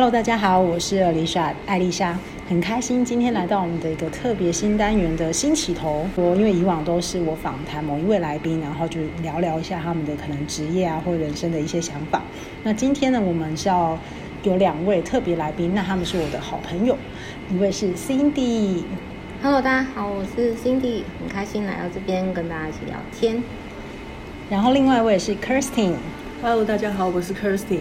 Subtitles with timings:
[0.00, 2.18] Hello，大家好，我是 Alicia 艾丽莎，
[2.48, 6.06] 很开心今天来到我们的一个特别新单元的新起头。
[6.16, 12.22] 我因为以往都是我访谈某一位来宾，然后就聊聊一下他们的可能职业啊或人生的一些想法。
[12.62, 13.98] 那今天呢，我们是要
[14.42, 16.96] 有两位特别来宾，那他们是我的好朋友，
[17.52, 18.84] 一位是 Cindy。
[19.42, 23.42] Hello，大家好，我是 Cindy，很开心来到这边跟大家一起聊天。
[24.48, 25.92] 然后另外一位是 Kirstin。
[26.40, 27.80] Hello，大家好，我是 Kirstin，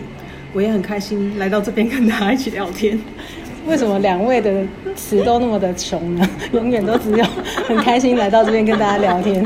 [0.53, 2.99] 我也很开心来到这边跟大家一起聊天。
[3.67, 4.63] 为什么两位的
[4.95, 6.27] 词都那么的穷呢？
[6.53, 7.23] 永远都只有
[7.67, 9.45] 很开心来到这边跟大家聊天。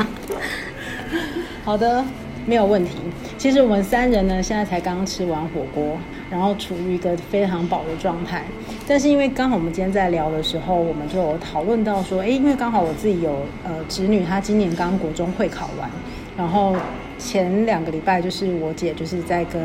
[1.66, 2.04] 好的，
[2.46, 2.92] 没有问题。
[3.38, 5.98] 其实我们三人呢，现在才刚吃完火锅，
[6.32, 8.46] 然后处于一个非常饱的状态。
[8.88, 15.90] 但是因为刚好我们今天在聊的时候，我们就有讨论到说，哎，因为刚好我自己有呃侄女，她今年刚国中会考完，
[16.38, 16.76] 然后
[17.24, 19.62] 前两个礼拜就是我姐就是在跟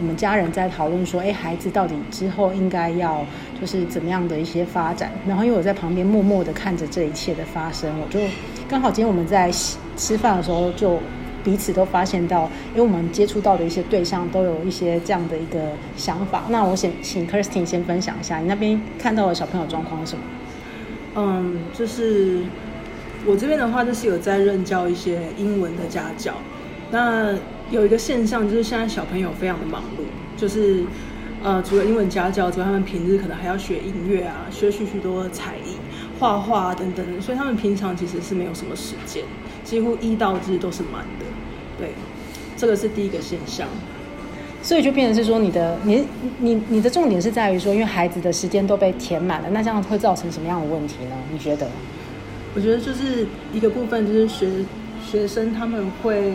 [0.00, 3.24] 我们家人在讨论说，哎，孩子到底之后应该要
[3.60, 5.10] 就是怎么样的一些发展。
[5.26, 8.20] 然后因为我在旁边默默的看着这一切的发生，我就
[8.68, 9.50] 刚好今天我们在
[9.96, 10.98] 吃饭的时候就。
[11.44, 16.42] 彼此都发现到，因为我们接触到的一些对象都有一些这样的一个想法。
[16.50, 20.22] 那我想请 Kirstin 先分享一下，你那边看到的小朋友状况是什么？
[21.14, 22.40] 嗯，就是
[23.24, 26.34] 我这边的话，就是有在任教一些英文的家教。
[26.90, 27.34] 那
[27.70, 30.84] 有一个现象，就是现在小朋友非常的忙碌，就是
[31.42, 35.76] 呃，除了英文家教之外，他们平日可能还要学音乐啊，学许许多的才艺、
[36.18, 39.22] 画画啊等等，所以他们平常其实是没有什么时间，
[39.64, 41.26] 几乎一到日都是满的。
[41.78, 41.90] 对，
[42.56, 43.68] 这个是第一个现象，
[44.62, 46.04] 所以就变成是说，你的你
[46.38, 51.14] 你你的重点是在于说，因为孩子的时间都被填满了，那这样会造成什么样的问题呢？
[51.30, 51.68] 你觉得？
[52.56, 54.48] 我觉得就是一个部分，就是学
[55.06, 56.32] 学生他们会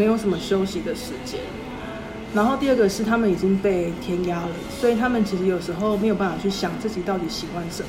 [0.00, 1.38] 没有什么休息的时间，
[2.34, 4.48] 然后第二个是他们已经被填压了，
[4.80, 7.88] 所以他们其实有时候没有办法去想自己到底喜欢什么。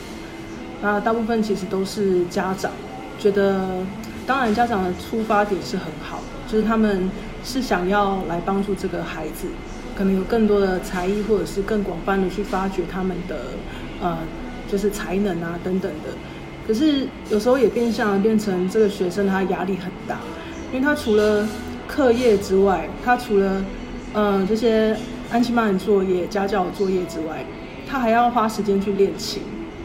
[0.81, 2.69] 那大部分其实都是家长
[3.17, 3.65] 觉得，
[4.27, 6.19] 当然家长的出发点是很好。
[6.49, 7.09] 就是他们
[7.45, 9.47] 是想要来帮助这个孩子，
[9.95, 13.37] 可能有更多的才艺，或者是更广泛的去发掘他们的
[14.01, 14.17] 呃，
[14.69, 16.09] 就是才能啊等等的。
[16.67, 20.19] 可是有时候也变相变成这个学生他压力很大，
[20.73, 21.47] 因为他除了
[21.91, 23.65] 课业之外，他除了
[24.13, 24.95] 呃这些
[25.29, 27.43] 安琪曼的作业、家教作业之外，
[27.85, 29.41] 他还要花时间去练琴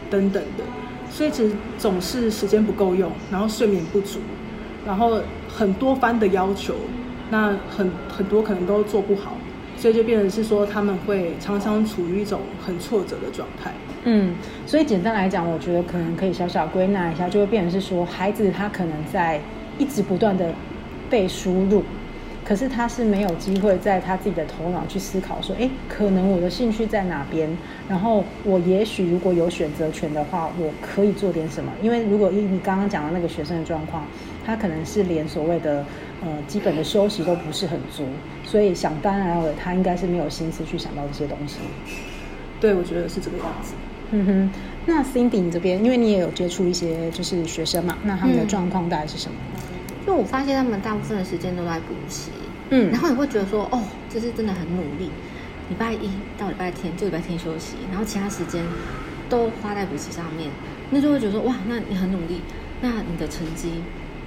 [0.09, 0.63] 等等的，
[1.11, 4.19] 所以其实总是时间不够用，然后睡眠不足。
[4.85, 5.19] 然后
[5.53, 6.73] 很多番的要求，
[7.29, 9.35] 那很很多可能都做不好，
[9.75, 13.73] 所以就变成是说他们会常常处于一种很挫折的状态。
[14.05, 14.33] 嗯，
[14.65, 19.41] 所以简单来讲，我觉得可能可以小小归纳一下，就会变成是说，孩子他可能在
[19.77, 20.53] 一直不断的
[21.09, 21.83] 被输入。
[22.47, 27.49] 可是他是没有机会在他自己的头脑去思考说，哎，可能我的兴趣在哪边？
[27.89, 31.69] 然后我也许如果有选择权的话，我可以做点什么？
[31.81, 34.05] 因为如果以你刚刚讲的那个学生的状况，
[34.45, 35.85] 他可能是连所谓的
[36.23, 38.05] 呃基本的休息都不是很足，
[38.45, 41.57] 所以想当然了，他应该是没有心思去想到这些东西。
[42.61, 43.73] 对，我觉得是这个样子。
[44.11, 44.49] 嗯哼，
[44.85, 49.35] 那 Cindy 你这边，因为你也有接触一些就是学生嘛，那他们的状况大概是什么？
[49.53, 49.66] 嗯
[50.07, 52.31] 因为我发现他们大部分的时间都在补习，
[52.69, 55.11] 嗯，然后你会觉得说，哦，这是真的很努力。
[55.69, 58.63] 礼拜一到礼拜天就礼拜天休息，然后其他时间
[59.29, 60.49] 都花在补习上面，
[60.91, 62.39] 那就会觉得说，哇，那你很努力，
[62.79, 63.83] 那你的成绩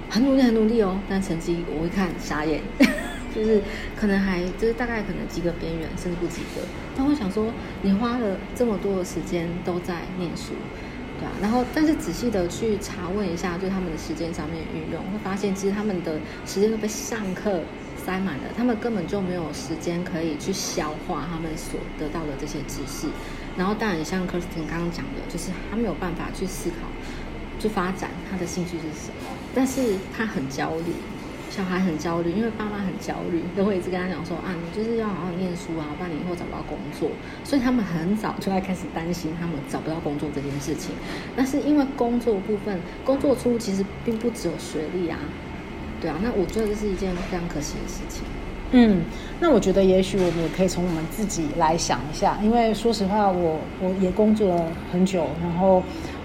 [0.07, 2.61] 很努力很努力哦，但成绩我会看傻眼，
[3.35, 3.59] 就是
[3.99, 6.61] 可能还就是大概可能及格边缘，甚至不及格。
[6.95, 7.47] 他会想说，
[7.81, 10.53] 你花了这么多的时间都在念书。
[11.21, 17.61] 对啊，然后但是仔细的去查问一下，就他们的时间上面运用，会发现其实他们的时间都被上课
[18.03, 23.07] 塞满了，他们根本就没有时间可以去消化他们所得到的这些知识。
[23.55, 26.87] 然后当然像 Kirstin 刚刚讲的，就是他没有办法去思考，
[27.59, 30.93] 去发展他的兴趣是什么，但是他很焦虑。
[31.51, 37.09] 小孩很焦虑，因为爸妈很焦虑，都会一直跟他讲说啊，你就是要好好念书啊，不然你以后找不到工作。
[37.43, 40.95] 所以他们很早就在开始担心他们找不到工作这件事情。
[41.35, 45.19] 但是因为工作部分，工作出其实并不只有学历啊，
[45.99, 46.15] 对啊。
[46.23, 48.23] 那我觉得这是一件非常可惜的事情。
[48.71, 49.01] 嗯，
[49.41, 55.83] 那我觉得也许我们也可以从我们自己来想一下，因为说实话，我我也工作了很久，然后。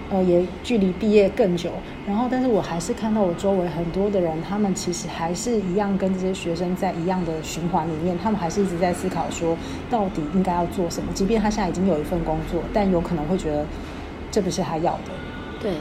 [0.09, 1.71] 呃，也距离毕业更久，
[2.07, 9.57] 然后，但是我还是看到我周围很多的人，他们其实还是一样跟这些学生在一样的循环里面，他们还是一直在思考说，
[9.89, 11.11] 到底应该要做什么。
[11.13, 13.65] 即便他现在已经有一份工作，但有可能会觉得
[14.31, 15.11] 这不是他要的。
[15.61, 15.73] 对，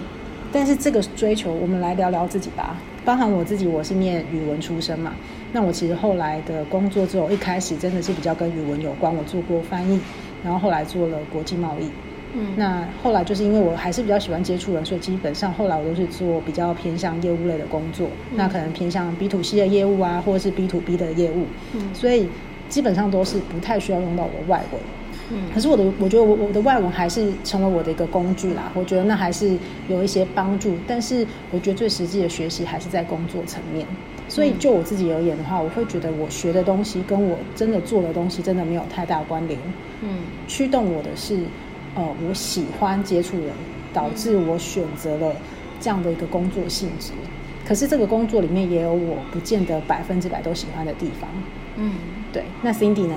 [0.52, 2.76] 但是这个追求，我们来聊聊自己吧。
[3.04, 5.14] 包含我自己，我是念语文出身嘛，
[5.52, 10.00] 那我其实后来的工作之后，一开始真的是比较跟语文有关，我做过翻译。
[10.44, 11.88] 然后后来做了国际贸易。
[12.38, 18.08] 嗯，那后来就是因为我还是比较喜欢接触人，所以基本上后来我都是做比较偏向业务类的工作。
[18.30, 21.46] 嗯、那可能偏向 B to C 的业务啊，或者是 B to B 的业务。
[21.72, 22.28] 嗯，所以
[22.68, 24.80] 基本上都是不太需要用到我的外文。
[25.30, 28.70] 嗯，可是我的我觉得我我的外文还是成为我的一个工具啦。
[28.74, 29.56] 我觉得那还是
[29.88, 33.86] 有一些帮助，但是我觉得最实际的学习还是在工作层面。
[34.28, 39.58] 所以就我自己而言的话，我会觉得我学的东西跟我真的做的东西真的没有太大关联。
[40.02, 41.38] 嗯，驱动我的是。
[41.96, 43.50] 哦，我喜欢接触人，
[43.92, 45.34] 导致我选择了
[45.80, 47.12] 这样的一个工作性质。
[47.66, 51.28] 可是这个工作里面也有我不见得百分之百都喜欢的地方。
[51.76, 51.94] 嗯，
[52.32, 52.44] 对。
[52.62, 53.16] 那 Cindy 呢？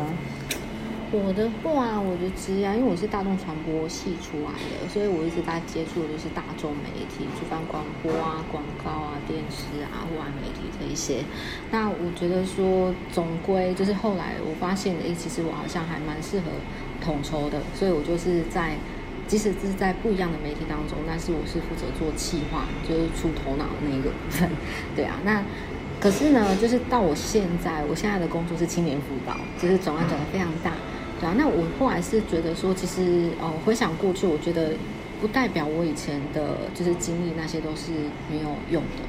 [1.11, 11.23] 我的话，我的职业，因为我是大众传播系出来的，所以我一直在接触的就是大众媒体，就办广播啊、广告啊、电视啊、户外媒体这一些。
[11.71, 16.45] 那我觉得说，总归就是后来我发现，的，其实我好像还蛮适合
[17.03, 18.75] 统筹的，所以我就是在，
[19.27, 24.49] 即使是在不一样的媒体当中，但是我是负责做企划，就是出头脑的那一个部分。
[24.95, 25.43] 对啊，那。
[26.01, 30.71] 可是呢，就是到我现在，我现在的工作是青年辅导，就是转弯转得非常大，
[31.19, 31.35] 对啊。
[31.37, 34.71] 那我后来是觉得说，其实呃，回想过去，我觉得
[35.19, 37.91] 不代表我以前的就是经历那些都是
[38.31, 39.03] 没有用的，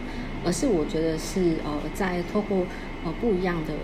[0.44, 2.66] 而是我觉得是呃，在透过
[3.04, 3.74] 呃不一样的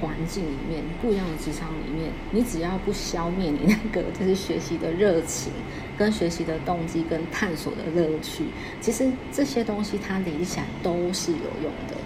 [0.00, 5.52] 环境里面，不一样的职场里面，你只要不消灭你那个就是学习的热情，
[5.96, 8.44] 跟学习的动机，跟探索的乐趣，
[8.80, 11.96] 其实这些东西它连起来都是有用的。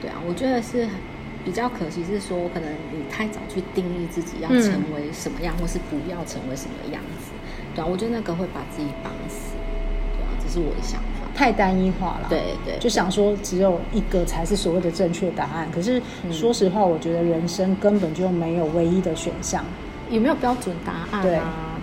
[0.00, 0.88] 对啊，我觉得是
[1.44, 7.32] 比较可惜，是说可能你太早去定义自己要成为什么样，或是不要成为什么样子。
[7.74, 9.54] 对啊，我觉得那个会把自己绑死。
[10.16, 11.15] 对啊，这是我的想法。
[11.36, 12.26] 太单一化了。
[12.30, 15.68] 对对，就想说只有一个才是所谓的正确答案。
[15.70, 16.02] 可是
[16.32, 19.62] 说实话，我觉得人生根本就没有唯一的选项，
[20.08, 21.22] 也没有标准答案啊。
[21.22, 21.32] 对，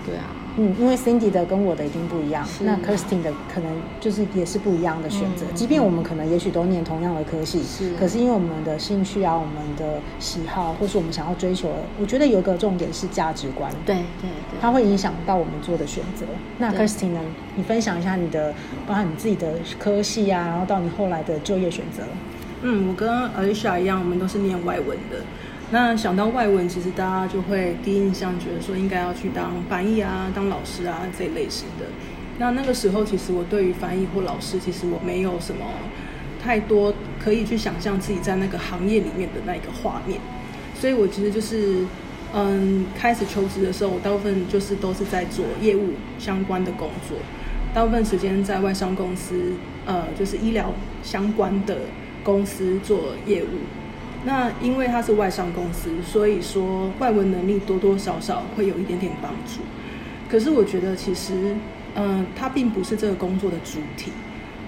[0.08, 0.26] 对啊。
[0.56, 5.46] 嗯，因为 Cindy 的跟我的一定不一样，那 Kirstin 的可能就是也是不一样的选择。
[5.50, 13.72] 嗯、即便我们可能也许都念同样的科系，是，可是因为我们的兴趣啊、我们的喜好，或是我们想要追求的，我觉得有一个重点是价值观。
[13.86, 16.26] 对对对，它会影响到我们做的选择。
[16.60, 17.20] 那 Kirstin 呢？
[17.56, 18.54] 你分享一下你的，
[18.86, 22.04] 包含你自己的科系啊，然后到你后来的就业选择。
[22.62, 25.18] 嗯，我跟 Alicia 一样，我们都是念外文的。
[25.72, 31.86] 那想到外文，其实大家就会第一印象觉得说应该要去当翻译啊、当老师啊这一类型的。
[32.38, 35.66] 那那个时候，其实我对于翻译或老师，其实我没有什么
[36.44, 36.94] 太多
[37.24, 40.20] 可以去想象自己在那个行业里面的那个画面。
[40.80, 41.86] 所以我其实就是，
[42.36, 47.18] 嗯，开始求职的时候，我大部分就是都是在做业务相关的工作，
[47.74, 49.54] 大部分时间在外商公司，
[49.86, 51.78] 呃，就是医疗相关的
[52.24, 53.48] 公司做业务。
[54.26, 59.62] 那因为它是外商公司，所以说外文能力多多少少会有一点点帮助。
[60.30, 61.56] 可是我觉得其实，
[61.96, 64.12] 嗯、呃，它并不是这个工作的主体。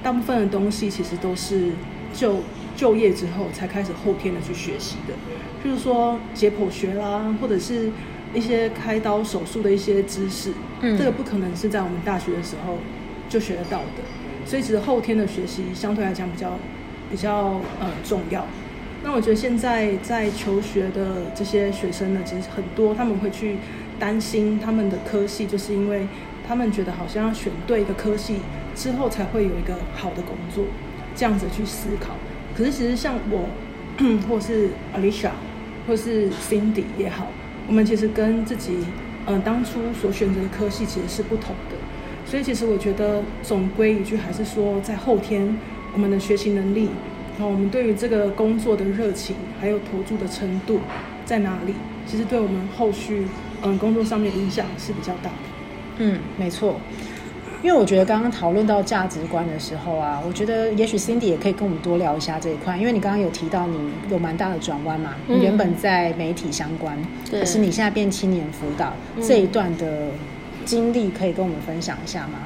[0.03, 1.71] 大部分的东西其实都是
[2.13, 2.35] 就
[2.75, 5.13] 就业之后才开始后天的去学习的。
[5.63, 7.89] 譬如说解剖学啦，或者是
[8.33, 12.77] 一些开刀手术的一些知识，嗯，这个不可能是在我们大学的时候
[13.29, 14.03] 就学得到的。
[14.45, 16.51] 所以其实后天的学习相对来讲比较
[17.09, 18.45] 比较呃重要。
[19.05, 23.57] 那我觉得现在在求学的这些学生呢，其实很多他们会去
[23.99, 26.07] 担心他们的科系，就是因为
[26.47, 28.37] 他们觉得好像要选对一个科系
[28.75, 30.65] 之后才会有一个好的工作，
[31.15, 32.15] 这样子去思考。
[32.57, 33.47] 可是其实像我，
[34.27, 35.29] 或是 Alicia，
[35.87, 37.27] 或是 Cindy 也好，
[37.67, 38.79] 我们其实跟自己
[39.27, 41.77] 嗯、呃、当初所选择的科系其实是不同的。
[42.25, 45.55] 所以其实我觉得总归一句还是说，在后天
[45.93, 46.89] 我们的学习能力。
[47.37, 50.79] 然后我们对于这个工作的热情，还有投注的程度
[51.25, 51.73] 在哪里？
[52.07, 53.27] 其实对我们后续
[53.63, 55.35] 嗯工作上面的影响是比较大的。
[55.97, 56.79] 嗯，没错。
[57.63, 62.77] 因为我觉得刚刚讨论到价值观的时候啊，我觉得也许 Cindy 也可以跟我们多聊一下这一块。
[62.77, 66.95] 因为你刚刚有提到你有蛮大的转弯嘛，嗯、你原本在媒体相关，
[67.31, 70.09] 可是你现在变青年辅导、嗯、这一段的
[70.63, 72.39] 经历，可以跟我们分享一下吗？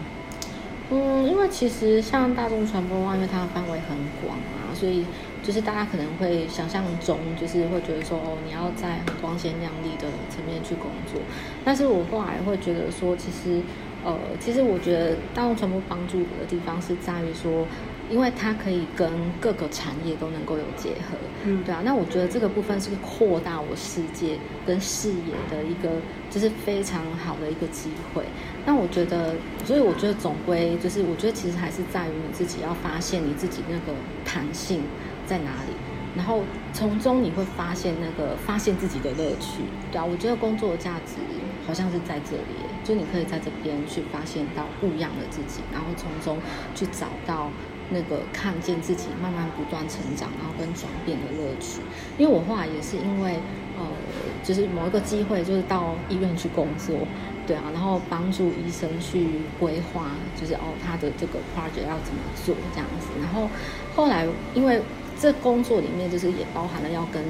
[0.91, 5.05] 嗯，因为其实像大众传播的话，因为它的范围很广啊，所以
[5.43, 11.21] 就是大家可能会想象中，就是会觉得说，哦，你要在很光鲜亮丽的层面去工作。
[11.63, 13.61] 但是我后来会觉得说，其实，
[14.03, 17.65] 呃，其实我觉得大众传播帮助我的地方是在于说。
[18.09, 25.89] 因为它可以跟各个产业都能够有结合，嗯，对啊，那我觉得这个部分是扩大我世界跟视野的一个，
[26.29, 28.23] 就是非常好的一个机会。
[28.65, 34.81] 那我觉得，所以我觉得总归就是，我觉得其实还是在于你自己要发现你自己那个弹性
[35.27, 35.73] 在哪里。
[36.15, 39.61] 然后从中你会发现那个发现自己的乐趣，
[39.91, 41.13] 对啊，我觉得工作的价值
[41.67, 46.41] 好像是在这里，就你可以在这边去发现到不一样的自己，然后从中
[46.73, 47.51] 去找到
[47.89, 51.81] 那个看见自己慢慢不断成长，然后跟转变的乐趣。
[52.17, 53.33] 因为我后来也是因为
[53.77, 53.85] 呃，
[54.43, 57.07] 就是某一个机会，就是到医院去工作。
[57.47, 59.25] 对啊，然后帮助医生去
[59.59, 63.07] 规划，就是哦，他的这个 project 要怎么做这样子。
[63.19, 63.49] 然后
[63.95, 64.79] 后来，因为
[65.19, 67.23] 这工作里面就是也包含了要跟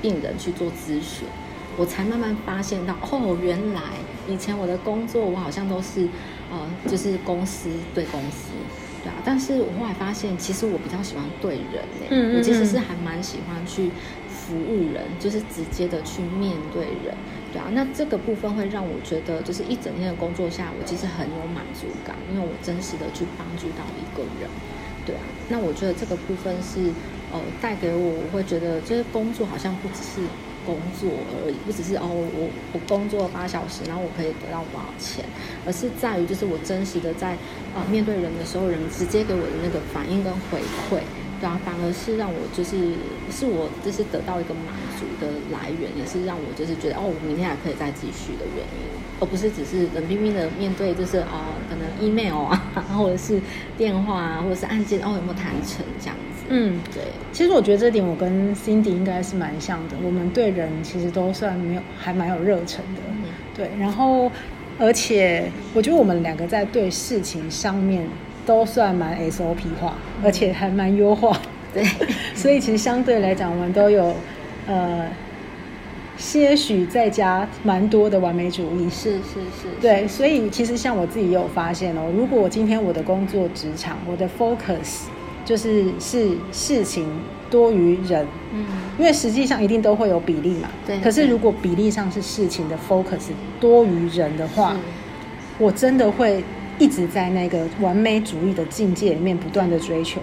[0.00, 1.28] 病人去做咨询，
[1.76, 3.82] 我才慢慢发现到，哦，原来
[4.26, 6.08] 以前我的工作我好像都是
[6.50, 6.58] 呃，
[6.90, 8.48] 就是公司对公司，
[9.08, 9.14] 啊。
[9.24, 13.90] 但是我后来发现，其实我比较喜欢对人欸，嗯嗯嗯，我其实是还蛮喜欢去
[14.28, 17.14] 服务人，就是直接的去面对人。
[17.52, 24.50] 对啊，那这个部分会让我觉得，就是一整天的工作下，我其实很有满足感，因为我真实的去帮助到一个人。
[25.06, 26.92] 对啊，那我觉得这个部分是，
[27.32, 30.20] 呃，带给我，我会觉得，就是工作好像不只是
[30.68, 35.24] 工作而已，不只是哦，我我工作八小时，然后我可以得到多少钱，
[35.64, 37.32] 而是在于，就是我真实的在
[37.74, 40.60] 呃面对人的时候，人直接给我的那个反应跟回
[40.90, 41.00] 馈。
[41.40, 42.76] 对啊，反而是让我就是
[43.30, 48.82] 是我就是得到一个满足的来源，也是让我就是觉得哦，我明天还可以再继续的原因，
[49.20, 52.58] 而不是只是冷冰冰的面对，就是哦，可能 email 啊，
[52.98, 53.40] 或者是
[53.76, 56.37] 电话啊，或者是案件哦，有没有谈成这样子？
[56.48, 57.02] 嗯，对。
[57.32, 63.24] 其实我觉得这点我跟 Cindy 应该是蛮像的，我们对人其实都算没有还蛮有热忱的，嗯、
[63.54, 63.70] 对。
[63.78, 64.30] 然后
[64.78, 68.06] 而且我觉得我们两个在对事情上面。
[68.48, 69.92] 都算蛮 SOP 化，
[70.24, 71.38] 而且还蛮优化，
[71.74, 71.84] 对，
[72.34, 74.14] 所以其实相对来讲，我们都有
[74.66, 75.06] 呃
[76.16, 85.08] 些许在家蛮多的完美主义，是是是，对，所以其实像我自己也有发现哦，如果我今天我的工作职场，我的 focus
[85.48, 87.06] 就是是事情
[87.48, 88.66] 多于人，嗯，
[88.98, 94.76] 因为实际上一定都会有比例嘛，对，可是如果比例上是事情的 focus 多于人的话，
[95.58, 96.44] 我真的会。
[96.80, 100.20] 一直在那个完美主义的境界里面不断的追求，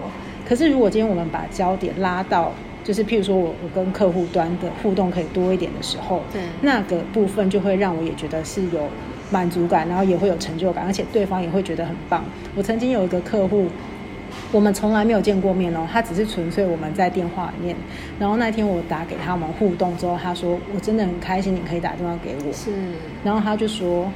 [0.48, 2.50] 可是如果今天我们把焦点拉到，
[2.82, 8.88] 就是譬如说我我跟客户端的互动可以多一点的时候，对，那个部分就会让我也觉得是有
[9.30, 12.24] 满足感，然后也会有成就感，而且对方也会觉得很棒。
[12.54, 13.66] 我曾经有一个客户，
[14.52, 17.76] 我们从来没有见过面哦，他只是纯粹我们在电话里面，
[18.18, 22.72] 然后那天我打给他，我们互动之后，他说我真的很开心，你可以打电话给我，是，
[23.24, 24.10] 然后他就说。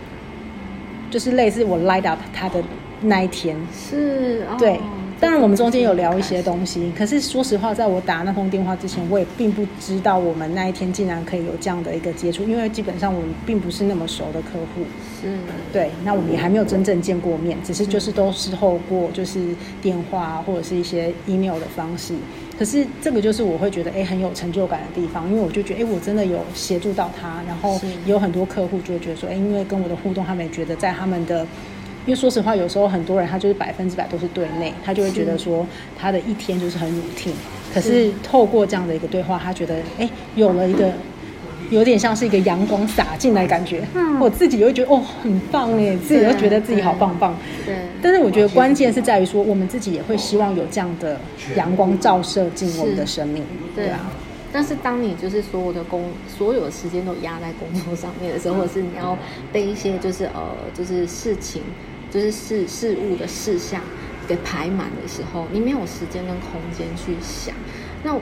[1.10, 2.62] 就是类似我 light up 他的
[3.00, 4.78] 那一天，是，对。
[5.20, 14.82] 当然我们中间有聊一些东西，可是说实话，在我打那通电话之前，我也并不知道我们那一天竟然可以有这样的一个接触，因为基本上我们并不是那么熟的客户，
[15.20, 15.28] 是，
[15.74, 15.90] 对。
[16.02, 22.14] 那我们也还没有真正见过面，只是就是都是透过就是电话或者是一些 email 的方式。
[22.58, 31.46] 可是这个就是我会觉得哎很有成就感的地方，因为我就觉得哎我真的有协助到他，然后有很多客户就会觉得说哎因为跟我的互动，他们也觉得在他们的，
[32.06, 35.66] 因为说实话有时候很多人他就是百分之百都是对内，他就会觉得说
[35.98, 37.32] 他的一天就是很 routine，
[37.72, 40.90] 可是透过这样的一个对话，他觉得哎有了一个。
[41.70, 47.32] 有点像是一个阳光洒进来的感觉，嗯，我自己又觉得哦，很棒哎，自己又觉得自己好棒棒。
[47.64, 47.76] 对。
[47.76, 51.16] 对，但是我觉得关键是在于说，我们自己也会希望有这样的
[51.54, 53.44] 阳光照射进我们的生命。
[53.76, 54.10] 对啊。
[54.52, 59.16] 但是当你就是所有的工，所有的时间都压在工作上面的时候，或者是你要
[59.52, 61.62] 被一些就是呃，就是事情，
[62.10, 63.80] 就是事事物的事项
[64.26, 67.54] 给排满的时候，你没有时间跟空间去想。
[68.02, 68.16] 那。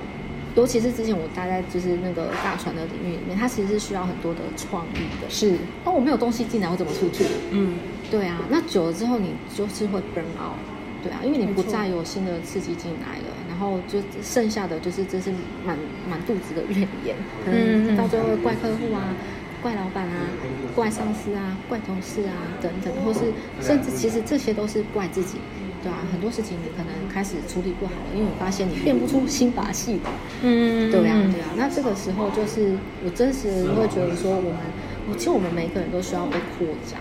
[0.56, 5.30] 尤其是之前我待在就是那个大船的领域里面，它其实是需要很多的创意的。
[5.30, 7.24] 是，那我没有东西进来，我怎么出去？
[7.52, 7.78] 嗯，
[8.10, 8.40] 对啊。
[8.50, 10.58] 那久了之后，你就是会 burn out，
[11.00, 13.27] 对啊，因为你不再有新的刺激进来了，然
[13.58, 15.30] 后就剩下的就是这是
[15.64, 15.76] 满
[16.08, 19.14] 满肚子的怨言，可能，到最后怪客户啊，
[19.62, 20.30] 怪老板啊，
[20.74, 23.20] 怪上司啊，怪同事啊等等，或是
[23.60, 25.38] 甚至其实这些都是怪自己。
[25.80, 30.10] 对啊，很多事情你可能开始处理不好了，因为我发现你变不出新把戏的。
[30.42, 31.54] 嗯，对啊，对啊。
[31.56, 36.98] 那这个时候就是我真实会觉得说，我们，其实我们每个人都需要被扩展。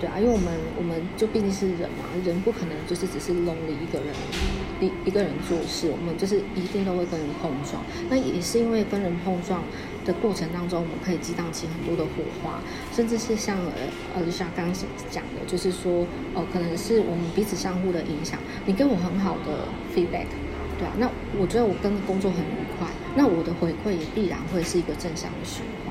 [0.00, 4.08] 对啊，因为我们我们就毕竟是人嘛，人不可能就是只是 lonely 一个人
[4.80, 7.84] 一一个人做事，我们就是一定都会跟人碰撞。
[8.08, 9.62] 那也是因为跟人碰撞
[10.06, 12.60] 的过程当中，我们可以激荡起很多的火花，
[12.96, 14.72] 甚至是像呃，Alicia 刚刚
[15.10, 18.38] 讲的，就是说哦、呃，可能是我们彼此相互的影响。
[18.64, 20.32] 你给我很好的 feedback，
[20.78, 25.89] 对啊，那我觉得我跟工作很愉快，那我的回馈也必然会是一个正向的循环。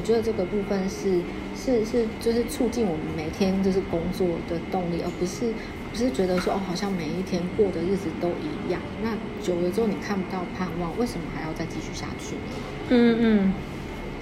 [0.00, 1.20] 我觉得这个部分是
[1.54, 5.52] 是是，就是促进我们每天就是工作的动力，而不是
[5.92, 8.80] 不是觉得说哦，好像每一天过的日子都一样。
[9.02, 9.10] 那
[9.44, 12.40] 久了之后，你看不到盼望，为什么还要再继续下去呢？
[12.88, 13.52] 嗯嗯，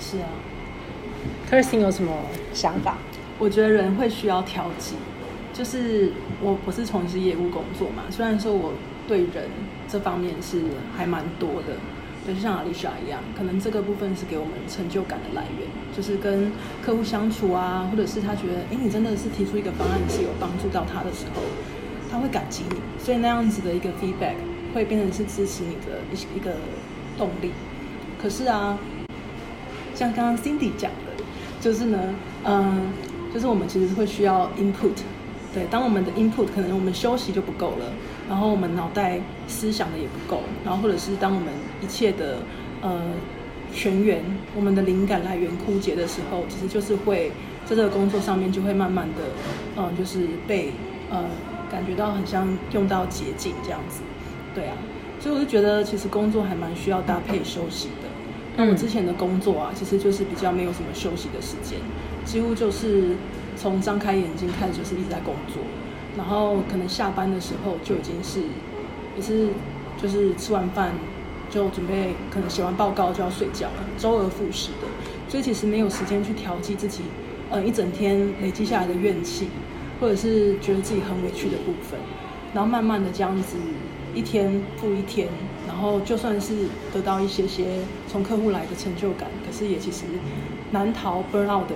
[0.00, 0.26] 是啊。
[1.48, 2.12] Kirsten 有什么
[2.52, 2.98] 想法？
[3.38, 4.96] 我觉得人会需要调剂，
[5.52, 6.10] 就是
[6.42, 8.72] 我不是从事业务工作嘛，虽然说我
[9.06, 9.48] 对人
[9.86, 10.60] 这方面是
[10.96, 11.76] 还蛮多的。
[12.34, 15.66] 就像 Alicia 一样，可能这个部分是给我们成就感的来源，
[15.96, 21.42] 就是跟客户相处啊，或者是他觉得，哎，你真的是提出一个方案是有帮助到他的时候，
[22.10, 24.34] 他会感激你，所以那样子的一个 feedback
[24.74, 26.56] 会变成是支持你的一一个
[27.16, 27.50] 动力。
[28.20, 28.78] 可是啊，
[29.94, 31.24] 像刚刚 Cindy 讲的，
[31.60, 31.98] 就是呢，
[32.44, 32.92] 嗯，
[33.32, 35.02] 就是我们其实会需要 input。
[35.54, 37.86] 对，当我们的 input 可能我们休息就不够了，
[38.28, 41.48] 然后我们脑袋思想的也不够，然后或者是当我们
[41.82, 42.38] 一切的
[42.82, 43.00] 呃
[43.72, 44.22] 全员，
[44.54, 47.32] 我们的灵感来源枯竭的时候，其实就是会
[47.64, 49.22] 在这个工作上面就会慢慢的，
[49.76, 50.72] 嗯、呃，就是被
[51.10, 51.24] 呃
[51.70, 54.02] 感觉到很像用到捷径这样子，
[54.54, 54.76] 对啊，
[55.20, 58.08] 所以我就觉得其实工作还蛮需要搭配休息的。
[58.56, 61.78] 那我之前的工作啊，其实就是比较没有什么休息的时间，
[62.24, 63.16] 几乎就是。
[63.60, 65.60] 从张开眼睛开始就是一直在工作，
[66.16, 68.40] 然后可能下班的时候就已经是
[69.16, 69.48] 也是
[70.00, 70.92] 就是吃完饭
[71.50, 74.86] 就准备可能写完报告就要睡觉了，周而复始的，
[75.28, 77.02] 所以其实没有时间去调剂自己，
[77.50, 79.48] 呃，一整天累积下来的怨气，
[80.00, 81.98] 或者是觉得自己很委屈的部分，
[82.52, 83.56] 然后慢慢的这样子
[84.14, 85.28] 一天复一天，
[85.66, 87.64] 然后就算是得到一些些
[88.08, 90.04] 从客户来的成就感，可是也其实
[90.70, 91.74] 难逃 burn out 的。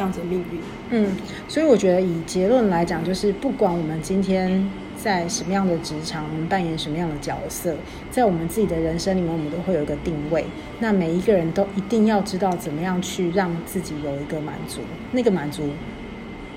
[0.00, 1.14] 这样子的命运，嗯，
[1.46, 4.66] 所以我觉得以结论来讲，就是不管我们今天
[4.96, 7.76] 在什么样的职场，我们扮演什么样的角色，
[8.10, 10.46] 在我们自己的人生里面，我们都会有一个定位。
[10.78, 14.80] 那每一个人都一定要知道怎么样去让自己有一个满足。
[15.12, 15.68] 那个满足，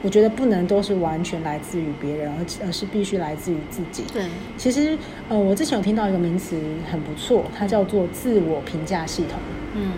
[0.01, 4.05] 我觉得不能都是完全来自于别人，而而是必须来自于自己。
[4.13, 4.23] 对，
[4.55, 4.97] 其实
[5.27, 6.57] 呃，我之前有听到一个名词
[6.89, 9.37] 很不错，它叫做自我评价系统。
[9.75, 9.91] 嗯。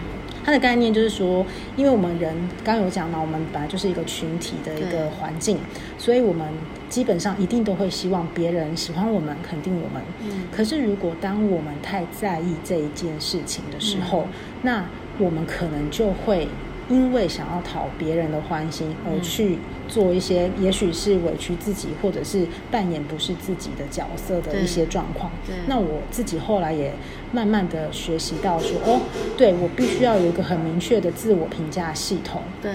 [0.46, 1.44] 它的概念就是说，
[1.76, 5.58] 因为我们人刚刚有讲嘛，我们本来就是一个群体的一个环境，
[5.98, 6.48] 所以我们
[6.88, 10.02] 基本上一定都会希望别人喜欢我们、肯定我们。
[10.24, 10.44] 嗯。
[10.52, 14.30] 可是如果当我们太在意这一件事情的时候，嗯、
[14.62, 14.86] 那
[15.18, 16.48] 我们可能就会。
[16.88, 25.32] 因为想要讨别人的欢心而去做一些，也许是委屈自己，或者是扮演不是自己的角色的一些状况。
[25.68, 26.94] 那我自己后来也
[27.32, 29.02] 慢慢的学习到说，哦，
[29.36, 32.44] 对，我必须要有一个很明确的自我评价系统。
[32.62, 32.72] 对。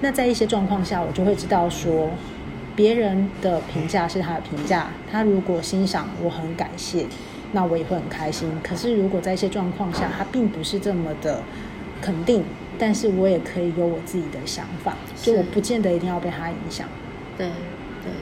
[0.00, 2.10] 那在一些状况下，我就会知道说，
[2.74, 7.06] 别人的评价是他的评价，他如果欣赏，我很感谢，
[7.52, 8.50] 那我也会很开心。
[8.62, 11.42] 可是如果在一些状况下，他并不是这么的
[12.00, 12.42] 肯定。
[12.78, 16.88] 但是我也可以有我自己的想法，就我不见得一定要被他影响。
[17.36, 17.48] 对
[18.02, 18.12] 对，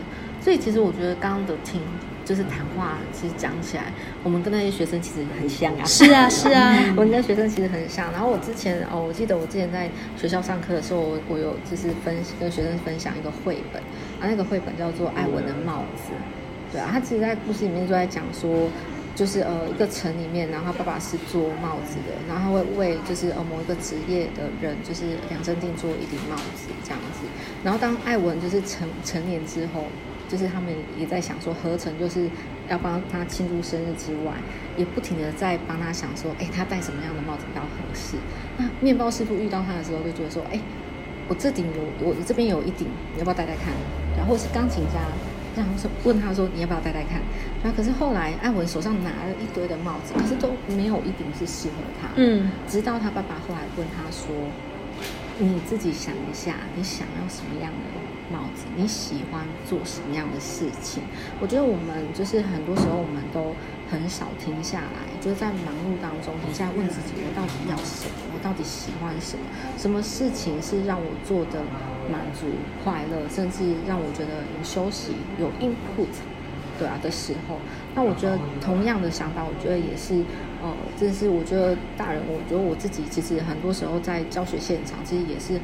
[0.40, 1.80] 所以其实我觉得刚刚的听
[2.24, 5.84] 就是谈话，其实讲起来，我们跟那些学生其实很像啊。
[5.84, 8.10] 是啊是啊， 我们跟学生其实很像。
[8.12, 13.82] 然后我之前哦，我记得我之前在学校上课的时候，我我有就是分跟学生分享一个绘本，
[14.20, 16.12] 啊，那个绘本叫做《艾文的帽子》。
[16.72, 18.68] 对啊，他其实，在故事里面就在讲说。
[19.14, 27.26] 就是呃一个城里面，然后他爸爸是做帽子的，然后他会为就是呃某一个职业的人，就是量身定做一顶帽子这样子。
[27.62, 29.84] 然后当艾文就是成成年之后，
[30.28, 32.28] 就是他们也在想说，合成就是
[32.68, 34.32] 要帮他庆祝生日之外，
[34.76, 38.16] 也不停的在帮他想说，哎，他戴什么样的帽子比较合适？
[38.56, 40.58] 那面包师傅遇到他的时候，就觉得说，哎，
[41.28, 43.74] 我这顶有我这边有一顶，你要不要戴戴看？
[44.16, 45.00] 然后是钢琴家。
[45.56, 47.20] 然后说问他说，你要不要戴戴看？
[47.62, 52.08] 然后可是后来艾文手上拿了一堆的帽子，可是都没有一顶是适合他。
[52.16, 54.34] 嗯，直到他爸爸后来问他说
[55.38, 58.01] ：“你自己想一下，你想要什么样的
[58.32, 58.64] 帽子？
[58.74, 61.02] 你喜欢做什么样的事情？”
[61.40, 63.54] 我觉得我们就是很多时候我们都
[63.90, 68.32] 很少停下来，就是在忙碌当中停下来问自己：我到底要什么？
[68.34, 69.44] 我到底喜欢什么？
[69.76, 71.60] 什么事情是让我做的？
[72.10, 72.46] 满足、
[72.82, 76.10] 快乐，甚至让我觉得有休息、有 input，
[76.76, 77.58] 对啊的时候，
[77.94, 80.24] 那我觉得同样的想法，我觉得也是，
[80.60, 85.60] 呃，这是我觉得大人，我觉得我自己其实很多时候在教学现场，其实也是。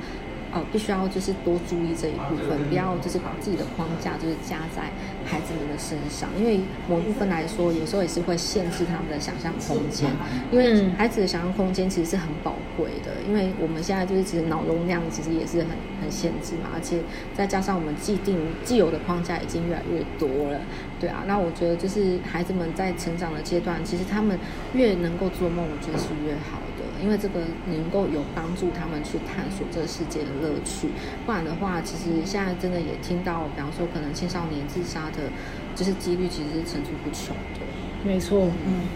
[0.52, 4.90] 哦，必须要就是多注意这一部分，不要就是把自己的框架就是加在
[5.26, 10.08] 孩子们的身上，因为某部分来说，有时候也是会限制他们的想象空间。
[10.50, 15.68] 因为孩子的想象空间其实是很宝贵的，因为我们现在就是其实脑容量其实也是很
[16.00, 17.00] 很限制嘛，而且
[17.36, 20.60] 再加上我们既定既有的框架已经越来越多了，
[20.98, 21.24] 对啊。
[21.26, 24.38] 那我觉得就是孩子们在成长的阶段，其实他们
[24.72, 26.58] 越能够做梦，我觉得是越好。
[27.02, 30.88] 因为这个能够有帮助他们去探索这个世界的乐趣，
[31.24, 35.30] 不然的话，其实现在真的也听到，比方说可能青少年自杀的，
[35.74, 37.60] 就是几率其实是层出不穷的。
[38.04, 38.86] 没错，嗯，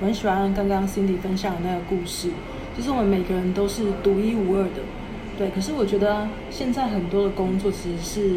[0.00, 2.30] 我很喜欢刚刚 Cindy 分享的那个故事，
[2.76, 4.82] 就是我们每个人都是独一无二的，
[5.38, 5.50] 对。
[5.50, 8.28] 可是我觉得现在很多的工作其实是，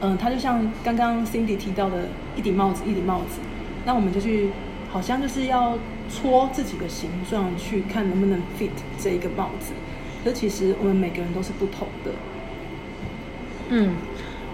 [0.00, 3.40] 嗯、呃，它就像刚刚 Cindy 提到的一顶帽子，一顶帽子，
[3.86, 4.50] 那我们就去，
[4.90, 5.78] 好像就是要
[6.14, 8.70] 戳自己的形状，去看能不能 fit
[9.02, 9.72] 这一个帽子。
[10.24, 12.10] 可其实我们每个人都是不同的。
[13.70, 13.94] 嗯，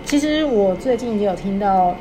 [0.04, 1.96] 其实我最近也有听到，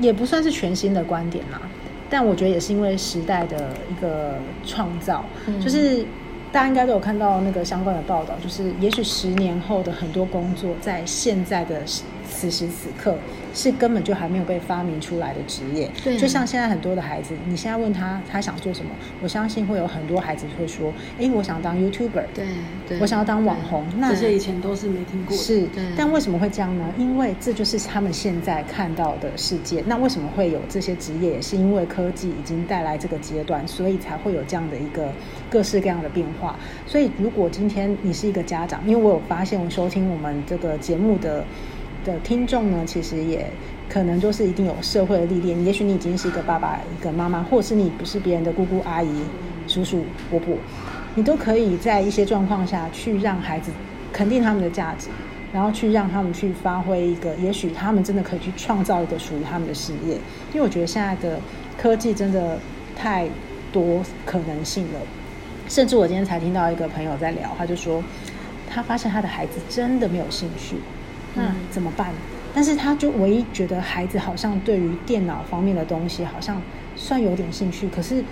[0.00, 1.60] 也不算是全新的观点啦。
[2.08, 6.04] 但我觉得也是因为时代的一个创造，嗯、就是
[6.52, 11.82] 大家应该都有看到那个相关的报道，就是也许十年后的很多工作，在现在的
[12.30, 13.16] 此时此刻。
[13.54, 18.90] 是根本就还没有被发明出来的职业，对啊，就像现在很多的孩子，你现在问他他想做什么，
[19.22, 22.44] 我相信会有很多孩子会说，哎，我想当 YouTuber，对，
[22.86, 26.84] 对，我想要当网红，那这些以前都是没听过的，是，但为什么会这样呢？
[26.98, 29.82] 因为这就是他们现在看到的世界。
[29.86, 31.30] 那为什么会有这些职业？
[31.30, 35.10] 也是因为科技已经带来这个阶段，所以才会有这样的一个
[35.48, 36.56] 各式各样的变化。
[36.86, 41.42] 所以，如果今天你是一个家长，因为我有发现，我收听我们这个节目的。
[42.06, 43.50] 的听众呢，其实也
[43.88, 45.64] 可能就是一定有社会的历练。
[45.64, 49.22] 也许你已经是一个爸爸、一个妈妈，或是你不是别人的姑姑、阿姨、
[49.66, 50.56] 叔叔、伯伯，
[51.16, 53.72] 你都可以在一些状况下去让孩子
[54.12, 55.08] 肯定他们的价值，
[55.52, 60.14] 然后去让他们去发挥一个，也许他们真的可以去创造一个属于他们的事业。
[60.52, 61.40] 因为我觉得现在的
[61.76, 62.58] 科技真的
[62.96, 63.28] 太
[63.72, 65.00] 多可能性了，
[65.68, 68.00] 甚至我今天才听到一个朋友在聊，他就说
[68.70, 70.76] 他发现他的孩子真的没有兴趣。
[71.36, 72.10] 那怎么办？
[72.54, 76.60] 但是他就唯一觉得孩子好像对于电脑方面的东西好像
[76.96, 78.24] 算有点兴趣，可是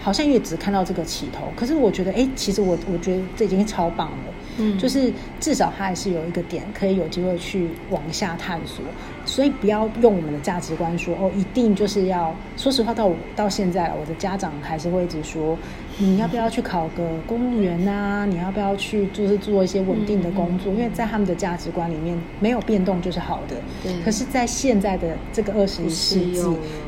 [0.00, 1.52] 好像也只看到这个起头。
[1.56, 4.32] 可是我觉得，哎，其实我我觉得这已经超棒了。
[4.58, 8.84] 嗯，就是至少他还是有一个点可以有机会去往下探索。
[9.26, 12.34] 所以不要用我们的价值观说哦，一定就是要。
[12.56, 15.56] 说实话，到我到现在了，我的家长还是会一直说，
[15.96, 18.26] 你要不要去考个公务员啊？
[18.26, 20.72] 你要不要去就是做一些稳定的工作？
[20.74, 23.56] 因为在他们的价值观里面，没有变动就是好的。
[23.82, 23.92] 对。
[24.04, 26.42] 可是，在现在的这个二十一世纪，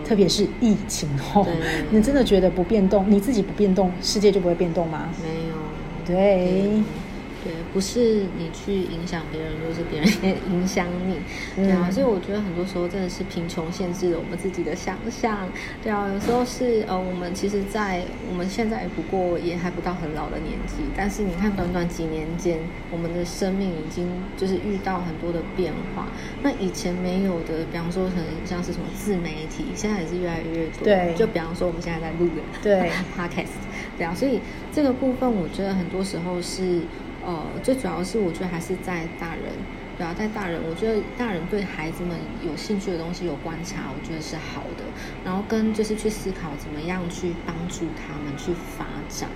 [0.04, 1.46] 特别是疫情后，
[1.90, 5.08] 你真的觉得不变动，你自己不变动，世界就不会变动吗？
[5.22, 5.56] 没有。
[6.06, 6.70] 对。
[6.70, 6.84] 嗯
[7.46, 11.18] 对，不是你去影响别人，就是别人 也影响你，
[11.54, 15.48] 对啊，所以我觉得很多时候真的是贫穷限制了我们自己的想象，
[15.82, 22.58] 对啊，有时候是呃，我们其实，在我们现在不过也还不到很老的年纪，但是你看短短几年间，
[22.90, 26.08] 我们的生命已经就是遇到很多的变化，
[26.42, 32.90] 那以前没有的，比方说很像是什么自媒体，现在也是越来越多，对，就比方说我们现在在录的对。
[33.16, 33.56] Podcast，
[33.96, 34.40] 对啊，所以
[34.72, 36.80] 这个部分我觉得很多时候是。
[37.26, 39.52] 哦，最主要是我觉得还是在大人。
[39.96, 44.84] 对啊，在大人，我觉得大人对孩子们有兴趣的东西有观察，我觉得是好的。
[45.24, 49.28] 然后跟就是去思考怎么样去帮助他们去发展。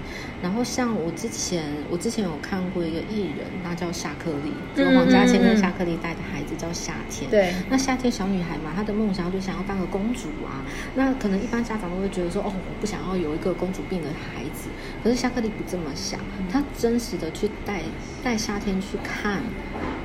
[0.43, 7.31] 然后像我之前，我之前有看过一个艺人，他叫夏克立，就黄嘉千跟夏克立带的孩子叫夏天。
[7.31, 10.61] 对，那夏天小女孩嘛，她的梦想就想要当个公主啊。
[10.95, 14.69] 那可能一般家长都会觉得说，哦，我不想要有一个公主病的孩子。
[15.03, 16.21] 可是夏克立不这么想，
[16.53, 17.83] 他真实的去带
[18.23, 19.43] 带夏天去看。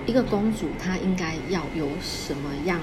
[0.06, 2.80] 一个公主，她应该要有什么样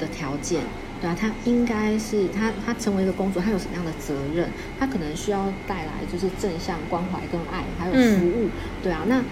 [0.00, 0.62] 的条件？
[1.00, 4.48] 对啊，她应该是她她成为一个公主，她有什么样的责任？
[4.78, 8.46] 她可能需要带来就是正向关怀跟爱，还有服务。
[8.46, 8.50] 嗯、
[8.82, 9.22] 对啊，那。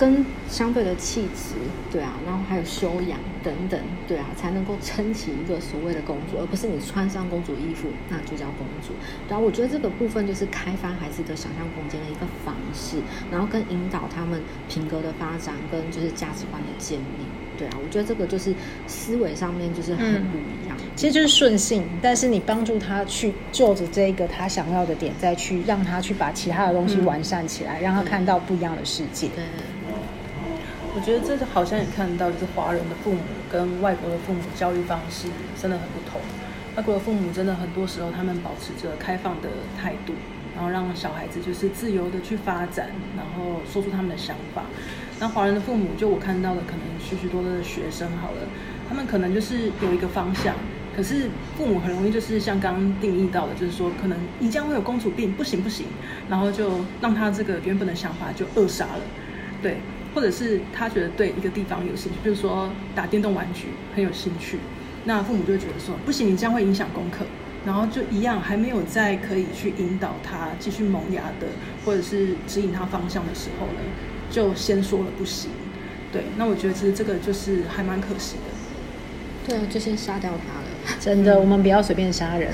[0.00, 1.56] 跟相对的气质，
[1.92, 8.94] 对啊，然后还有修养等等，对啊，才能够撑起一个所谓的公主，而不是你穿上公主衣服那就叫公主。
[9.28, 12.96] 对啊，我觉得这个部分就是开发孩子的想象空间的一个方式，
[13.30, 17.28] 然后跟引导他们品格的发展跟就是价值观的建立。
[17.58, 18.54] 对啊，我觉得这个就是
[18.86, 20.74] 思维上面就是很不一样。
[20.78, 29.28] 嗯，其实就是顺性，但是你帮助他去就着这个他想要的点，再去让他去把其他的东西完善起来，嗯，让他看到不一样的世界。
[29.36, 29.44] 对。
[31.00, 36.20] 我觉得这个好像也看到，就是华人的父母跟外国的父母教育方式真的很不同。
[36.76, 39.48] 外国的父母真的很多时候他们保持着开放的
[39.80, 40.12] 态度，
[40.54, 44.64] 然后让小孩子就是自由的去发展，然后说出他们的想法。
[45.18, 48.42] 那华人的父母，就我看到的可能许许多多的学生好了，
[48.86, 50.54] 他们可能就是有一个方向，
[50.94, 55.86] 可是父母很容易就是像刚刚定义到的，就是说可能你将会有公主病，不行不行，
[56.28, 59.00] 然后就让他这个原本的想法就扼杀了，
[59.62, 59.78] 对。
[60.14, 64.58] 或者是他觉得对一个地方有兴趣，比如说打电动玩具很有兴趣，
[65.04, 67.24] 那父母就会觉得说不行，你这样会影响功课，
[67.64, 71.46] 然后就一样还没有在可以去引导他继续萌芽的，
[71.84, 73.80] 或者是指引他方向的时候呢，
[74.30, 75.50] 就先说了不行。
[76.12, 78.50] 对，那我觉得其实这个就是还蛮可惜的。
[79.46, 80.96] 对啊，就先杀掉他了。
[80.98, 82.52] 真的，我们不要随便杀人。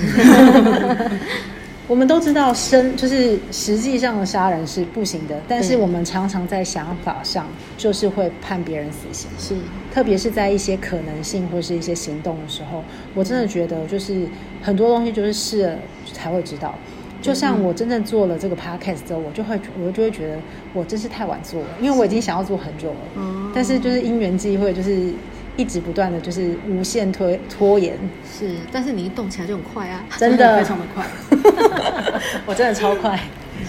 [1.88, 7.46] 我们都知道生就是实际上的杀人是不行的，但是我们常常在想法上
[7.78, 9.30] 就是会判别人死刑。
[9.38, 9.54] 是，
[9.94, 12.82] 特别是在一些可能性或是一些行动的时候，
[13.14, 14.26] 我真的觉得就是
[14.60, 15.78] 很多东西就是试了
[16.12, 16.74] 才会知道。
[17.22, 20.38] 就像我真正做了这个 podcast 之后，我就会我就会觉得
[20.74, 22.96] 我真是太晚做了，因为我已经想要做很久了。
[23.16, 25.12] 嗯，但是就是因缘际会，就是。
[25.56, 27.96] 一直不断的就是无限推拖延，
[28.30, 30.58] 是，但是你一动起来就很快啊，真的。
[30.58, 31.04] 非常的快，
[32.46, 33.18] 我真的超快，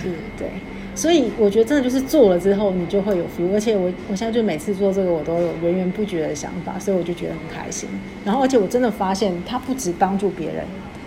[0.01, 0.47] 是，对，
[0.95, 7.87] 所以我觉得真的就是做了之后你就会有 feel，而且我我现在就每次做这个我都有源源不绝的想法，所以我就觉得很开心。
[8.25, 10.65] 然后而且我真的发现它不止帮助别人，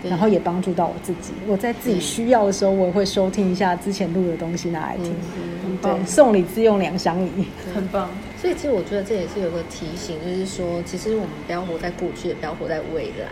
[0.09, 1.33] 然后也帮助到我自己。
[1.47, 5.13] 我在自己需要的时候，我也会收听一下之前录的东西拿来听，
[5.65, 8.09] 嗯，对，送礼自用两相宜，很棒。
[8.41, 13.27] 所以其实我觉得这也是有个提醒，就是说，其实我们不要活在过去，也不要活在未来。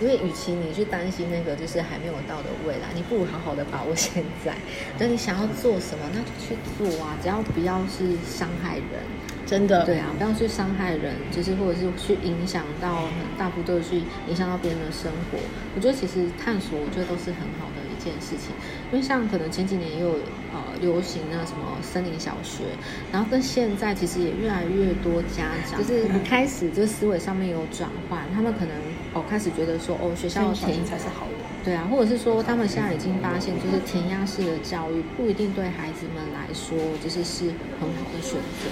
[0.00, 4.54] 因为与其你去担心那个就是还没有到的未来，你不如好好的把握现在。
[4.98, 7.16] 等你想要做什么，那就去做啊！
[7.22, 9.02] 只要不要是伤害人，
[9.46, 9.84] 真的。
[9.84, 15.38] 对啊，不要去伤害人，就是或者是去影响到很大幅度去影响到别人的生活。
[15.74, 17.94] 我觉得其实探索，我觉得都是很好的一。
[18.04, 18.54] 件事情，
[18.92, 20.10] 因为像可能前几年也有
[20.52, 22.64] 呃流行那什么森林小学，
[23.10, 28.76] 然后跟现在其实也越来越多家长就是开始就思维上面有转换，他们可能
[29.14, 37.46] 哦开始觉得说哦学校填才是好的，对啊，或者是说他们现在已经发现就是填鸭式的教育不一定对孩子们来说就是是
[37.80, 38.68] 很好的选择，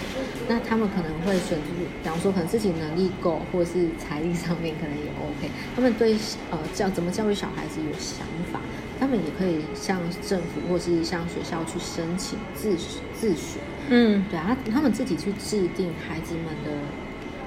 [0.49, 1.67] 那他们可能会选择，
[2.03, 6.17] 比方说可能自己能力够，或者是财力上面可能也 OK，他们对
[6.51, 8.61] 呃教怎么教育小孩子有想法。
[9.01, 12.77] 他们也可以向政府或是向学校去申请自
[13.19, 16.71] 自学，嗯，对啊，他们自己去制定孩子们的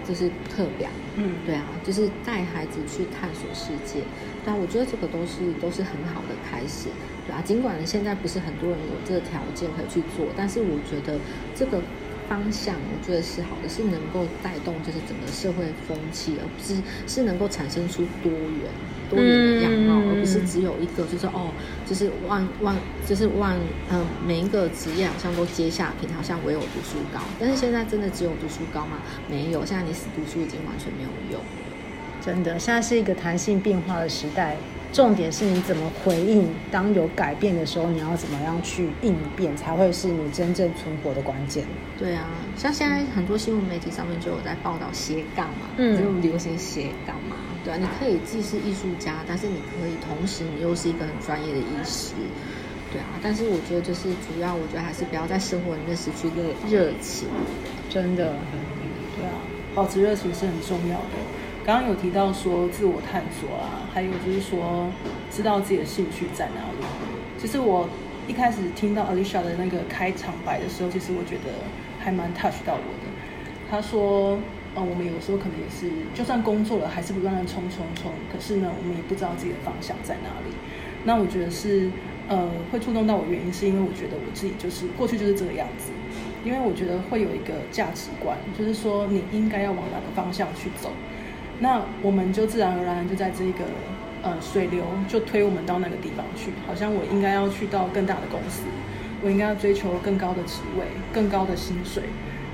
[0.07, 4.01] 就是课表，嗯，对啊，就是带孩子去探索世界，
[4.45, 6.89] 但我觉得这个都是都是很好的开始，
[7.25, 11.19] 对啊，尽管现在不是很多人有这个条件可以去做，但是我觉得
[11.55, 11.81] 这个。
[12.27, 18.65] 方向我觉得是好的，是能够带动就是整个社会风气，而不是是能够产生出多元
[19.09, 21.51] 多元的样貌，嗯、而不是只有一个，就是哦，
[21.85, 22.75] 就是万万
[23.07, 23.55] 就是万
[23.89, 27.19] 嗯、呃，每一个职业好像都接下品，好像唯有读书高。
[27.39, 28.97] 但是现在真的只有读书高吗？
[29.29, 31.41] 没有，现在你死读书已经完全没有用。
[32.21, 34.57] 真的，现在是一个弹性变化的时代。
[34.93, 41.65] 重点是你怎么回应，当有改变的时候，你要怎么样去应变，才会是你真正存活的关键。
[41.99, 47.34] 对啊，像现在很多新闻媒体上面就有在报道斜杠嘛，嗯，就流行斜杠嘛。
[47.65, 52.13] 对啊，你可以既是艺术家，但是你可以同时你又是一个很专业的医师。
[52.93, 57.27] 对啊，但是我觉得就是主要，我觉得还是不要在生活里面失去热热情。
[57.89, 58.35] 真的，
[59.17, 59.33] 对啊，
[59.73, 61.17] 保持热情是很重要的。
[61.65, 64.87] 刚刚有提到说自我探索啊，还有就是说
[65.31, 66.85] 知道自己的兴趣在哪里。
[67.39, 67.89] 其实我
[68.27, 71.51] 一开始听到 Alicia 的那个开场白的时候，其实我觉得
[71.99, 73.09] 还蛮 touch 到我的。
[73.69, 74.37] 他说，
[74.75, 80.53] 呃，我们有时候可能也是，就算工作了，还是不断的冲冲冲，可是呢，我们也不知道自己的方向在哪里。
[81.05, 81.89] 那我觉得是，
[82.27, 85.91] 呃，会触动到我原因，是因为我觉得我自己就是过去就是这个样子。
[86.43, 90.91] 因为我觉得会有一个价值观，就是说你应该要往哪个方向去走。
[91.59, 93.65] 那我们就自然而然就在这个
[94.21, 98.61] 呃水流就推我们到那个地方去，好像我应该要去到更大的公司，
[99.23, 102.03] 我应该要追求更高的职位、更高的薪水。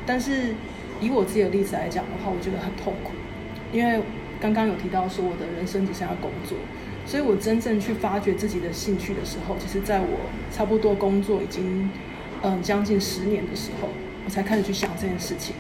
[0.06, 0.54] 但是
[1.02, 3.12] 以我自己的例子来讲的话，我觉得很痛苦，
[3.74, 4.02] 因为
[4.40, 6.58] 刚刚有提到说我的人生只剩下工作，
[7.06, 10.20] 所以我真正去发掘自己的兴趣的时候，其实在我
[10.56, 11.90] 差不多工作已经
[12.44, 13.90] 嗯、将近十年的时候，
[14.26, 15.54] 我才开始去想这件事情。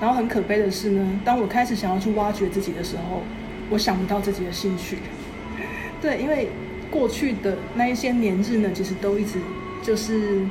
[0.00, 3.22] 然后很可悲的是呢，当我开始想要去挖掘自己的时候，
[3.70, 4.98] 我想不到自己的兴趣。
[6.02, 6.48] 对，因为
[6.90, 9.38] 过去的那一些年日呢，其实都一直
[9.80, 10.44] 就是，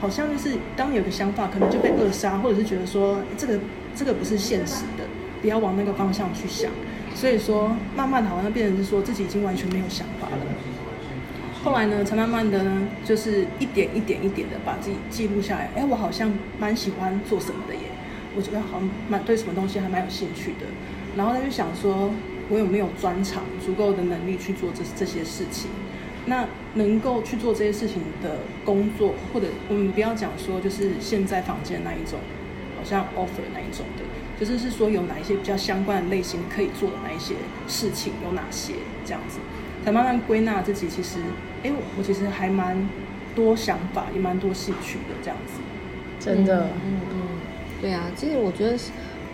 [0.00, 3.58] 好像就是当有个想法，可能就被扼杀，或者是觉得说这个
[3.94, 5.04] 这个不是现实的，
[5.40, 6.70] 不要往那个方向去想。
[7.14, 10.36] 所以说，慢慢的好像变成是说自己已经完全没有想法了。
[11.64, 15.70] 后来呢，才慢慢的呢，就是一点一点一点的把自己记录下来。
[15.74, 17.80] 哎，我好像蛮喜欢做什么的耶。
[18.36, 20.66] 我觉得好像蛮对什么东西还蛮有兴趣的，
[21.16, 22.10] 然后他就想说，
[22.50, 25.70] 我有没有专长、足够的能力去做这这些事情？
[26.26, 32.18] 那能够去做这些事情的工作，或者我们不要讲说就是现在房间那一种，
[32.76, 34.04] 好像 offer 那一种的，
[34.38, 37.34] 就是是说有哪一些比较相关的类型可以做的那一些
[37.66, 38.74] 事情有哪些？
[39.04, 39.38] 这样子
[39.84, 41.20] 才慢慢归纳自己，其实，
[41.62, 42.88] 哎，我其实还蛮
[43.34, 45.60] 多想法，也蛮多兴趣的，这样子，
[46.18, 47.00] 真的，嗯。
[47.12, 47.22] 嗯
[47.78, 48.76] 对啊，其实我觉得，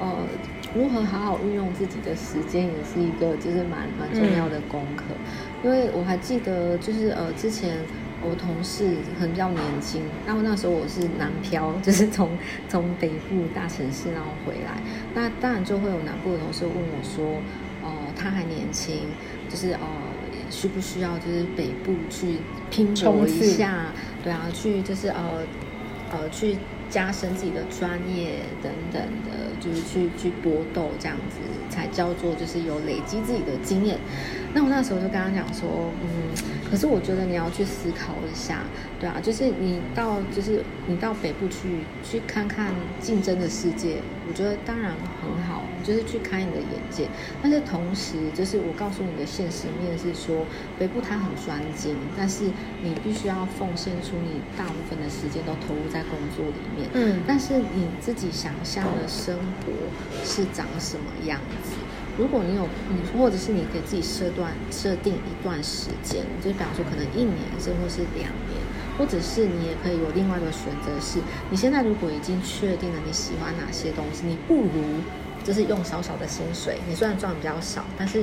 [0.00, 0.26] 呃，
[0.74, 5.04] 如何好好运用自己的时间，也是一个就是蛮蛮重要的功课。
[5.10, 7.76] 嗯、因为我还记得，就是呃之前
[8.22, 12.30] 我同事很比较年轻，然后那时候我是南漂，就是从
[12.68, 14.80] 从北部大城市然后回来，
[15.14, 17.36] 那当然就会有南部的同事问我说，
[17.82, 19.00] 哦、呃，他还年轻，
[19.50, 19.80] 就是呃
[20.48, 22.38] 需不需要就是北部去
[22.70, 23.86] 拼搏一下？
[24.24, 25.42] 对啊，去就是呃
[26.12, 26.56] 呃去。
[26.92, 31.38] 加深自己的专业等等的，就是去去搏斗这样子，
[31.70, 33.98] 才叫做就是有累积自己的经验。
[34.54, 36.52] 那我那时候就跟他讲说，嗯。
[36.72, 38.60] 可是我觉得你要去思考一下，
[38.98, 47.06] 对啊，就是你到就是你到北部去去看看竞争的世界，我觉得当然很好，就是去开你的眼界。
[47.42, 50.46] 但是同时，就是我告诉你的现实面是说，
[50.78, 52.44] 北部它很专精，但是
[52.82, 56.88] 你必须要奉献出你大部分的时间都投入在工作里面。
[56.94, 61.76] 嗯，但是你自己想象的生活是长什么样子？
[62.18, 62.68] 如果你有，
[63.18, 68.60] 或者是你给自己设段设定一段时间，就比方说可能一年，甚或是两年，
[68.98, 71.18] 或者是你也可以有另外一个选择，是
[71.50, 75.00] 你现在如果已经确定了你喜欢哪些东西，你不如
[75.42, 78.22] 就是用少少的薪水，你虽然赚的比较少，但是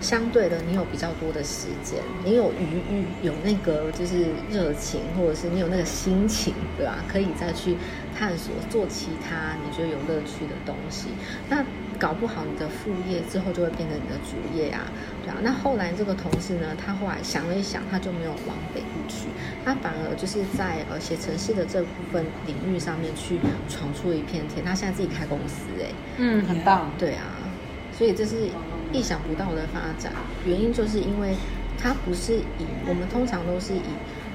[0.00, 7.04] 相对的你有比较多的时间，你有余裕，有那个就是热情，或者是你有那个心情，对吧？
[7.06, 7.76] 可以再去
[8.16, 11.08] 探索做其他你觉得有乐趣的东西，
[11.48, 11.64] 那。
[11.98, 14.82] 搞不好你的副业之后就会变成你的主业啊，
[15.24, 15.36] 对啊。
[15.42, 19.28] 那后来这个同事呢，他后来想了一想，他就没有往北部去，
[19.64, 24.62] 他反而就是在呃写程式的这部分领域上面去闯出一片天。
[24.62, 27.24] 他现在自己开公司，哎，嗯，很棒，对啊。
[27.96, 28.50] 所以这是
[28.92, 30.12] 意想不到的发展，
[30.44, 31.34] 原因就是因为
[31.78, 33.80] 他不是以我们通常都是以。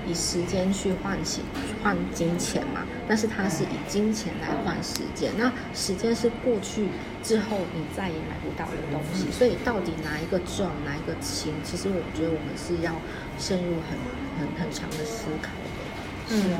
[0.08, 1.44] 以时间去换钱，
[1.84, 5.32] 换金钱嘛，但是它是以金钱来换时间。
[5.38, 6.88] 那时间是过去
[7.24, 11.54] 之后你再也买不到的东西，所以到底哪一个重，哪一个轻？
[11.64, 12.94] 其实我觉得我们是要
[13.38, 13.98] 深入很
[14.40, 16.34] 很很长的思考的。
[16.34, 16.58] 嗯，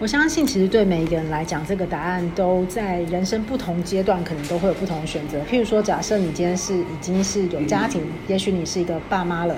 [0.00, 5.38] 我相信其实对每一个人来讲，这个答案都在人生不同阶段可能都会有不同的选择。
[5.42, 9.56] 譬如说，假设你今天是已经是有家庭，也许你是一个爸妈了。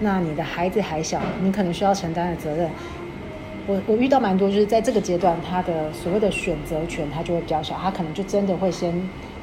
[0.00, 2.68] 那你的孩子还小，你可能需要承担的责任，
[3.66, 8.92] 我我遇到蛮多，就是在这个阶段，他的所谓的选择权他就会比较少，他可能就真的会先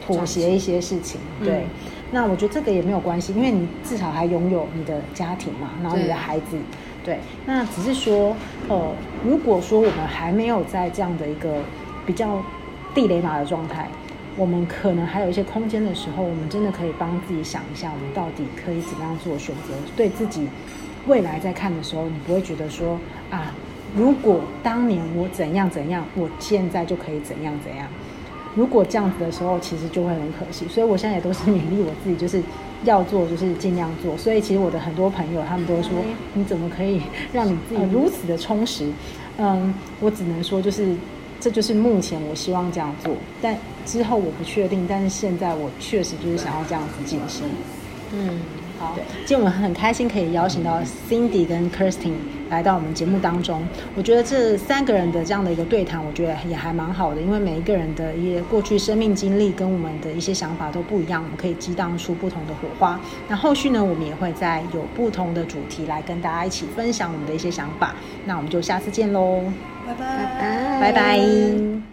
[0.06, 1.20] 妥协一些事情。
[1.44, 1.66] 对，嗯、
[2.12, 6.58] 那我觉得这个也没有关系，因为你至少还拥有你的家庭嘛，然后你的孩子，
[7.04, 8.36] 对，对，那只是说，
[8.68, 8.92] 呃，
[9.26, 11.62] 如果说我们还没有在这样的一个
[12.06, 12.42] 比较
[12.94, 13.88] 地雷马的状态。
[14.38, 19.74] 我们可能还有一些空间的时候，我们真的可以帮自己想一下，我们到底可以怎么样做选择？
[19.98, 20.48] 对自己
[21.08, 22.98] 未来在看的时候，你不会觉得说
[23.30, 23.54] 啊，
[23.96, 27.88] 如果当年我怎样怎样，我现在就可以怎样怎样。
[28.56, 30.68] 如果这样子的时候，其实就会很可惜。
[30.68, 32.42] 所以我现在也都是勉励我自己，就是
[32.84, 34.18] 要做，就是尽量做。
[34.18, 35.92] 所以其实我的很多朋友，他们都说，
[36.34, 38.90] 你怎么可以让你自己如此的充实？
[39.38, 40.96] 嗯，我只能说就是。
[41.42, 44.86] 这就是目前我希望这样做，但之后我不确定。
[44.90, 47.46] 但是现在我确实就是想要这样子进行。
[48.12, 48.42] 嗯，
[48.80, 48.96] 好。
[49.26, 52.14] 今天我们很开心可以邀请到 Cindy 跟 Kirstin
[52.50, 53.62] 来到我们节目当中。
[53.96, 63.00] 我觉得这三个人的这样的一个对谈，我觉得也还蛮好的，因为每一个人的一些过去生命经历跟我们的一些想法都不一样，我们可以激荡出不同的火花。
[63.28, 67.94] 那后续呢，我们也会再有不同的主题来跟大家一起分享我们的一些想法。
[68.26, 69.44] 那我们就下次见喽。
[69.86, 71.89] 拜拜，拜拜。